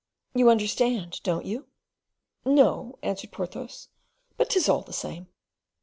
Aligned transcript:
"You 0.33 0.49
understand, 0.49 1.21
don't 1.21 1.45
you?" 1.45 1.67
"No," 2.43 2.97
answered 3.03 3.31
Porthos, 3.31 3.89
"but 4.35 4.49
'tis 4.49 4.67
all 4.67 4.81
the 4.81 4.93
same." 4.93 5.27